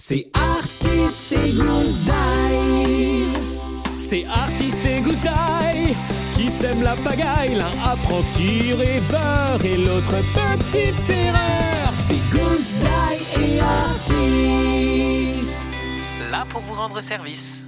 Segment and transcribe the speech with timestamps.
[0.00, 3.26] C'est Artis et Goose Die.
[4.00, 5.96] C'est Artis et Goose Die
[6.36, 7.56] qui sèment la pagaille.
[7.56, 11.92] L'un apprenti rêveur et l'autre petite erreur.
[11.98, 15.42] C'est Goose Die et Artis.
[16.30, 17.66] Là pour vous rendre service.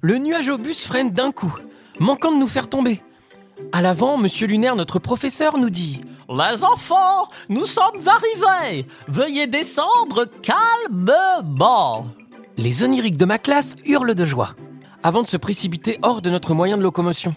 [0.00, 1.54] Le nuage au bus freine d'un coup,
[2.00, 3.00] manquant de nous faire tomber.
[3.72, 8.86] À l'avant, Monsieur Lunaire, notre professeur, nous dit Les enfants, nous sommes arrivés.
[9.08, 12.06] Veuillez descendre calmement.
[12.56, 14.54] Les oniriques de ma classe hurlent de joie,
[15.02, 17.34] avant de se précipiter hors de notre moyen de locomotion.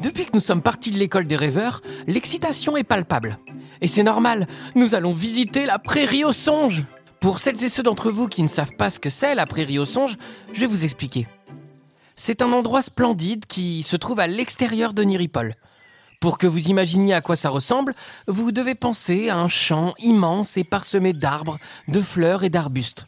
[0.00, 3.38] Depuis que nous sommes partis de l'école des rêveurs, l'excitation est palpable.
[3.82, 6.84] Et c'est normal, nous allons visiter la prairie aux songes.
[7.20, 9.78] Pour celles et ceux d'entre vous qui ne savent pas ce que c'est la prairie
[9.78, 10.16] aux songes,
[10.52, 11.26] je vais vous expliquer.
[12.22, 15.54] C'est un endroit splendide qui se trouve à l'extérieur de Niripol.
[16.20, 17.94] Pour que vous imaginiez à quoi ça ressemble,
[18.26, 23.06] vous devez penser à un champ immense et parsemé d'arbres, de fleurs et d'arbustes.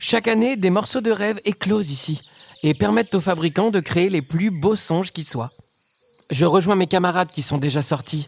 [0.00, 2.22] Chaque année, des morceaux de rêve éclosent ici
[2.64, 5.50] et permettent aux fabricants de créer les plus beaux songes qui soient.
[6.30, 8.26] Je rejoins mes camarades qui sont déjà sortis.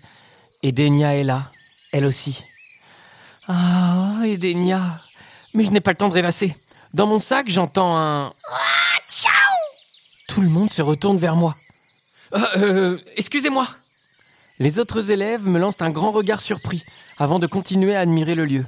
[0.63, 1.51] Edenia est là,
[1.93, 2.45] elle aussi.
[3.49, 5.01] Ah, Edenia.
[5.53, 6.55] Mais je n'ai pas le temps de rêvasser.
[6.95, 8.33] Dans mon sac, j'entends un...
[10.33, 11.55] Tout le monde se retourne vers moi.
[12.33, 13.69] Euh, euh, excusez-moi.
[14.61, 16.87] Les autres élèves me lancent un grand regard surpris
[17.19, 18.65] avant de continuer à admirer le lieu.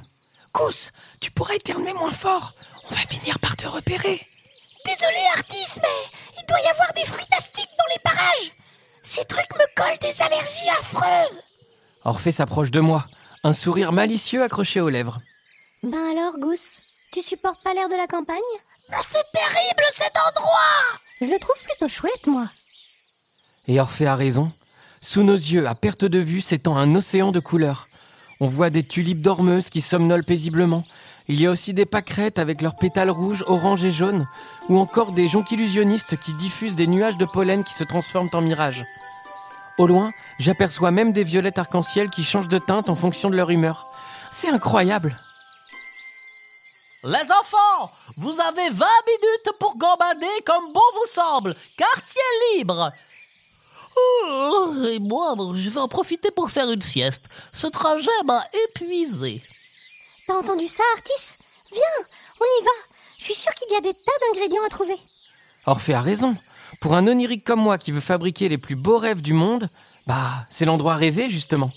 [0.53, 2.53] Gousse, tu pourrais éternuer moins fort.
[2.87, 4.21] On va finir par te repérer.
[4.85, 8.51] Désolé, Artis, mais il doit y avoir des fruits tastiques dans les parages.
[9.01, 11.41] Ces trucs me collent des allergies affreuses.
[12.03, 13.07] Orphée s'approche de moi,
[13.43, 15.17] un sourire malicieux accroché aux lèvres.
[15.81, 18.37] Ben alors, Gousse, tu supportes pas l'air de la campagne?
[18.91, 22.49] Mais c'est terrible cet endroit Je le trouve plutôt chouette, moi.
[23.67, 24.51] Et Orphée a raison.
[25.01, 27.87] Sous nos yeux, à perte de vue, s'étend un océan de couleurs.
[28.41, 30.83] On voit des tulipes dormeuses qui somnolent paisiblement.
[31.29, 34.27] Il y a aussi des pâquerettes avec leurs pétales rouges, oranges et jaunes,
[34.67, 38.83] ou encore des jonquillusionnistes qui diffusent des nuages de pollen qui se transforment en mirages.
[39.77, 43.51] Au loin, j'aperçois même des violettes arc-en-ciel qui changent de teinte en fonction de leur
[43.51, 43.87] humeur.
[44.31, 45.17] C'est incroyable.
[47.07, 51.55] Les enfants, vous avez 20 minutes pour gambader comme bon vous semble.
[51.77, 52.21] Quartier
[52.55, 52.91] libre.
[53.95, 57.25] Oh, et moi, je vais en profiter pour faire une sieste.
[57.53, 59.43] Ce trajet m'a épuisé.
[60.25, 61.37] T'as entendu ça, Artis?
[61.71, 62.05] Viens,
[62.41, 62.71] on y va.
[63.19, 64.97] Je suis sûre qu'il y a des tas d'ingrédients à trouver.
[65.67, 66.35] Orphée a raison.
[66.81, 69.69] Pour un onirique comme moi qui veut fabriquer les plus beaux rêves du monde,
[70.07, 71.69] bah, c'est l'endroit rêvé, justement.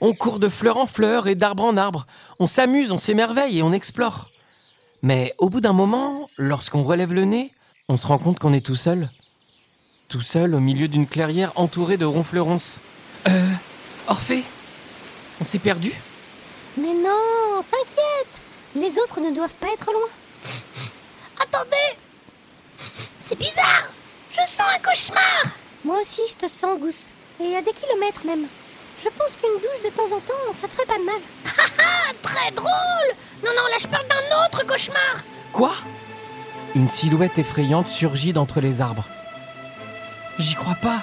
[0.00, 2.04] On court de fleur en fleur et d'arbre en arbre.
[2.38, 4.30] On s'amuse, on s'émerveille et on explore.
[5.06, 7.52] Mais au bout d'un moment, lorsqu'on relève le nez,
[7.88, 9.08] on se rend compte qu'on est tout seul.
[10.08, 12.78] Tout seul au milieu d'une clairière entourée de ronfleronces.
[13.28, 13.48] Euh,
[14.08, 14.42] Orphée
[15.40, 15.92] On s'est perdu?
[16.76, 18.40] Mais non, t'inquiète.
[18.74, 20.08] Les autres ne doivent pas être loin.
[21.40, 22.00] Attendez
[23.20, 23.88] C'est bizarre
[24.32, 25.44] Je sens un cauchemar
[25.84, 27.12] Moi aussi, je te sens, Gousse.
[27.40, 28.48] Et à des kilomètres même.
[29.04, 31.20] Je pense qu'une douche de temps en temps, ça te ferait pas de mal.
[31.78, 33.10] Ah Très drôle
[33.44, 35.74] Non, non, là je parle d'un autre cauchemar Quoi?
[36.74, 39.04] Une silhouette effrayante surgit d'entre les arbres.
[40.38, 41.02] J'y crois pas.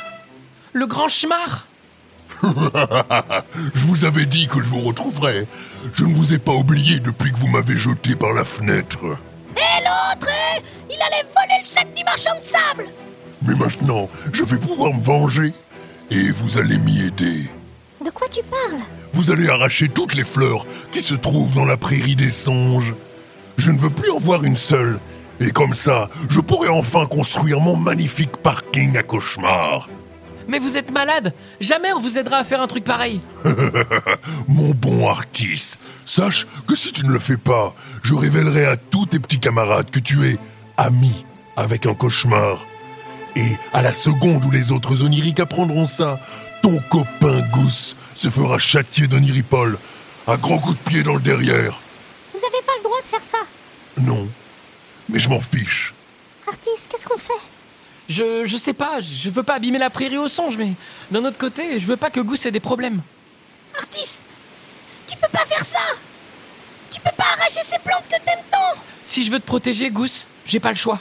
[0.73, 1.67] Le grand schmar
[2.44, 5.47] Je vous avais dit que je vous retrouverais.
[5.94, 9.03] Je ne vous ai pas oublié depuis que vous m'avez jeté par la fenêtre.
[9.55, 10.31] Et l'autre,
[10.89, 12.89] il allait voler le sac du marchand de sable
[13.44, 15.53] Mais maintenant, je vais pouvoir me venger.
[16.11, 17.50] Et vous allez m'y aider.
[18.03, 18.81] De quoi tu parles?
[19.13, 22.94] Vous allez arracher toutes les fleurs qui se trouvent dans la prairie des songes.
[23.57, 24.99] Je ne veux plus en voir une seule.
[25.39, 29.89] Et comme ça, je pourrai enfin construire mon magnifique parking à cauchemar.
[30.47, 33.21] Mais vous êtes malade Jamais on vous aidera à faire un truc pareil
[34.47, 39.05] Mon bon artiste, sache que si tu ne le fais pas, je révélerai à tous
[39.05, 40.37] tes petits camarades que tu es
[40.77, 41.25] ami
[41.55, 42.65] avec un cauchemar.
[43.35, 46.19] Et à la seconde où les autres oniriques apprendront ça,
[46.61, 49.77] ton copain Gousse se fera châtier d'oniripol.
[50.27, 51.79] Un grand coup de pied dans le derrière.
[52.33, 53.39] Vous avez pas le droit de faire ça
[54.05, 54.27] Non,
[55.09, 55.94] mais je m'en fiche.
[56.47, 57.33] Artis, qu'est-ce qu'on fait?
[58.09, 60.73] Je, je sais pas, je veux pas abîmer la prairie au songe, mais
[61.09, 63.01] d'un autre côté, je veux pas que Gousse ait des problèmes.
[63.77, 64.19] Artis
[65.07, 65.79] Tu peux pas faire ça
[66.91, 70.27] Tu peux pas arracher ces plantes que t'aimes tant Si je veux te protéger, Gousse,
[70.45, 70.99] j'ai pas le choix.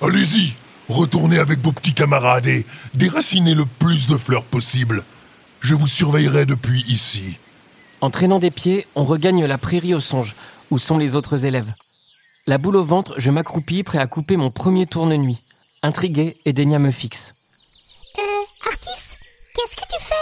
[0.00, 0.54] Allez-y,
[0.88, 2.64] retournez avec vos petits camarades et
[2.94, 5.02] déracinez le plus de fleurs possible.
[5.60, 7.38] Je vous surveillerai depuis ici.
[8.00, 10.36] En traînant des pieds, on regagne la prairie au songe,
[10.70, 11.72] où sont les autres élèves.
[12.48, 15.40] La boule au ventre, je m'accroupis, prêt à couper mon premier tourne-nuit.
[15.82, 17.34] Intrigué, Edenia me fixe.
[18.18, 18.22] Euh,
[18.68, 19.16] Artis,
[19.54, 20.14] qu'est-ce que tu fais?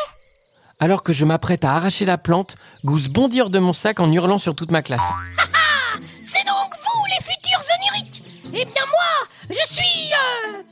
[0.81, 4.11] Alors que je m'apprête à arracher la plante, Goose bondit hors de mon sac en
[4.11, 5.03] hurlant sur toute ma classe.
[5.05, 8.23] Ah, ah, c'est donc vous, les futurs oniriques
[8.55, 10.11] Eh bien moi, je suis...
[10.13, 10.63] Euh,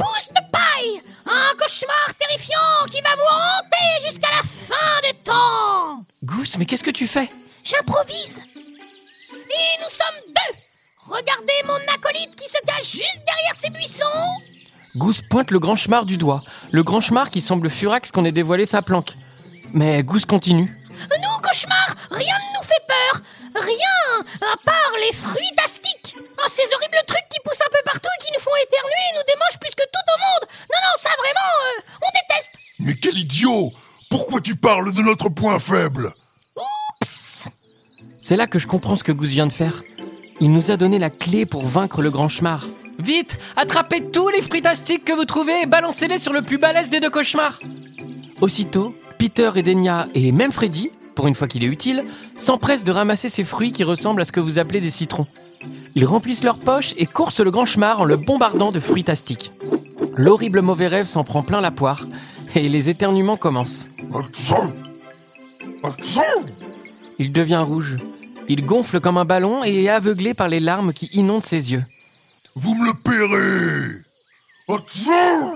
[0.00, 6.56] de paille, Un cauchemar terrifiant qui va vous hanter jusqu'à la fin des temps Goose,
[6.58, 7.28] mais qu'est-ce que tu fais?
[7.64, 10.59] J'improvise Et nous sommes deux
[11.10, 14.06] Regardez mon acolyte qui se cache juste derrière ces buissons
[14.96, 16.42] Gousse pointe le grand chemar du doigt.
[16.70, 19.10] Le grand chemar qui semble furax qu'on ait dévoilé sa planque.
[19.72, 20.76] Mais Gousse continue.
[21.10, 23.20] Nous, cauchemars, rien ne nous fait peur
[23.54, 28.08] Rien À part les fruits d'astiques Ah, Ces horribles trucs qui poussent un peu partout
[28.20, 31.00] et qui nous font éternuer et nous démangent plus que tout au monde Non, non,
[31.00, 33.72] ça vraiment, euh, on déteste Mais quel idiot
[34.10, 36.12] Pourquoi tu parles de notre point faible?
[38.20, 39.82] C'est là que je comprends ce que Gousse vient de faire.
[40.42, 42.66] Il nous a donné la clé pour vaincre le grand chemar.
[42.98, 47.00] Vite Attrapez tous les fritastiques que vous trouvez et balancez-les sur le plus balèze des
[47.00, 47.60] deux cauchemars
[48.40, 52.04] Aussitôt, Peter et Denia et même Freddy, pour une fois qu'il est utile,
[52.38, 55.26] s'empressent de ramasser ces fruits qui ressemblent à ce que vous appelez des citrons.
[55.94, 59.52] Ils remplissent leurs poches et coursent le grand chemar en le bombardant de fruitastiques.
[60.16, 62.06] L'horrible mauvais rêve s'en prend plein la poire
[62.54, 63.86] et les éternuements commencent.
[67.18, 67.98] Il devient rouge.
[68.52, 71.84] Il gonfle comme un ballon et est aveuglé par les larmes qui inondent ses yeux.
[72.56, 74.00] Vous me le paierez
[74.68, 75.54] Action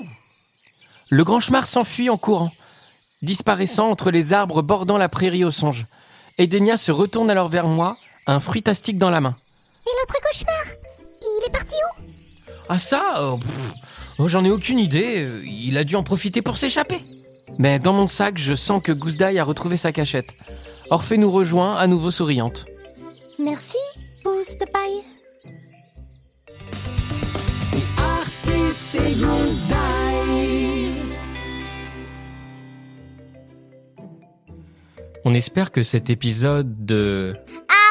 [1.11, 2.53] Le grand chemar s'enfuit en courant,
[3.21, 5.87] disparaissant entre les arbres bordant la prairie aux songes.
[6.39, 7.97] Edenia se retourne alors vers moi,
[8.29, 9.35] un fruitastique dans la main.
[9.87, 10.65] Et l'autre cauchemar
[11.21, 12.05] Il est parti où?
[12.69, 13.37] Ah ça euh,
[14.19, 15.17] oh, J'en ai aucune idée.
[15.25, 17.01] euh, Il a dû en profiter pour s'échapper.
[17.59, 20.33] Mais dans mon sac, je sens que Gousdaï a retrouvé sa cachette.
[20.91, 22.67] Orphée nous rejoint, à nouveau souriante.
[23.39, 23.79] Merci,
[24.23, 25.03] Pousse de paille
[27.63, 29.65] C'est Artis et Gousse
[35.25, 37.35] On espère que cet épisode de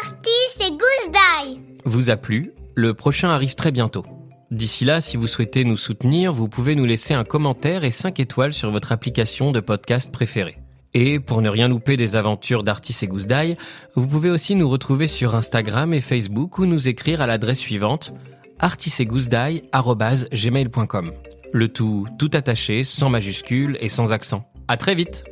[0.02, 2.54] Artis et Goose Die vous a plu.
[2.76, 4.06] Le prochain arrive très bientôt.
[4.50, 8.20] D'ici là, si vous souhaitez nous soutenir, vous pouvez nous laisser un commentaire et 5
[8.20, 10.63] étoiles sur votre application de podcast préférée.
[10.94, 13.58] Et pour ne rien louper des aventures d'Artis et Goose Die,
[13.96, 18.14] vous pouvez aussi nous retrouver sur Instagram et Facebook ou nous écrire à l'adresse suivante
[18.60, 21.12] artisetgoussedie@gmail.com.
[21.52, 24.50] Le tout tout attaché, sans majuscule et sans accent.
[24.68, 25.24] À très vite.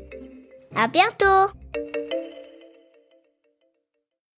[0.75, 1.51] À bientôt